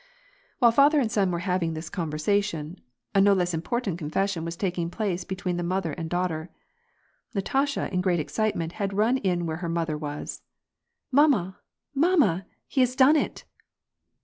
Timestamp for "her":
9.57-9.69